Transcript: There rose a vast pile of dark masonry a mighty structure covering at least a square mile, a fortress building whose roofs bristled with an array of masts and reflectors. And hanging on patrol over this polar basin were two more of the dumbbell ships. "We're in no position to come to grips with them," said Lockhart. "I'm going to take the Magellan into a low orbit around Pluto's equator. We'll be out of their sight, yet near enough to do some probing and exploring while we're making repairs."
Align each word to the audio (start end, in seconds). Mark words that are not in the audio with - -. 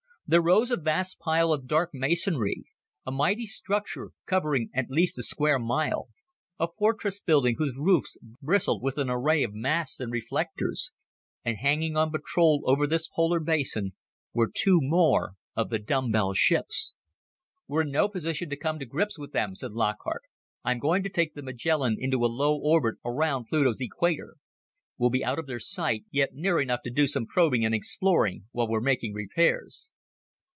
There 0.33 0.41
rose 0.41 0.71
a 0.71 0.77
vast 0.77 1.19
pile 1.19 1.51
of 1.51 1.67
dark 1.67 1.89
masonry 1.93 2.63
a 3.05 3.11
mighty 3.11 3.45
structure 3.45 4.11
covering 4.25 4.69
at 4.73 4.85
least 4.89 5.17
a 5.19 5.23
square 5.23 5.59
mile, 5.59 6.07
a 6.57 6.67
fortress 6.69 7.19
building 7.19 7.55
whose 7.57 7.77
roofs 7.77 8.15
bristled 8.41 8.81
with 8.81 8.97
an 8.97 9.09
array 9.09 9.43
of 9.43 9.53
masts 9.53 9.99
and 9.99 10.09
reflectors. 10.09 10.91
And 11.43 11.57
hanging 11.57 11.97
on 11.97 12.13
patrol 12.13 12.63
over 12.65 12.87
this 12.87 13.09
polar 13.09 13.41
basin 13.41 13.91
were 14.33 14.49
two 14.49 14.79
more 14.79 15.33
of 15.57 15.69
the 15.69 15.79
dumbbell 15.79 16.31
ships. 16.33 16.93
"We're 17.67 17.81
in 17.81 17.91
no 17.91 18.07
position 18.07 18.49
to 18.51 18.55
come 18.55 18.79
to 18.79 18.85
grips 18.85 19.19
with 19.19 19.33
them," 19.33 19.53
said 19.53 19.73
Lockhart. 19.73 20.21
"I'm 20.63 20.79
going 20.79 21.03
to 21.03 21.09
take 21.09 21.33
the 21.33 21.41
Magellan 21.43 21.97
into 21.99 22.23
a 22.23 22.31
low 22.31 22.57
orbit 22.57 22.95
around 23.03 23.47
Pluto's 23.49 23.81
equator. 23.81 24.37
We'll 24.97 25.09
be 25.09 25.25
out 25.25 25.39
of 25.39 25.47
their 25.47 25.59
sight, 25.59 26.05
yet 26.09 26.33
near 26.33 26.61
enough 26.61 26.83
to 26.83 26.89
do 26.89 27.05
some 27.07 27.25
probing 27.25 27.65
and 27.65 27.75
exploring 27.75 28.45
while 28.53 28.69
we're 28.69 28.79
making 28.79 29.13
repairs." 29.13 29.89